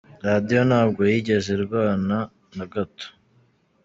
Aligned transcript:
"Radio 0.27 0.59
ntabwo 0.69 1.01
yigeze 1.11 1.49
arwana 1.57 2.17
na 2.57 2.65
gato. 2.73 3.07